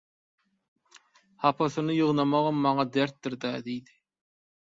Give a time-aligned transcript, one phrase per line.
[1.43, 3.97] Hapasyny ýygnamagam maňa dertdir-dä" diýdi.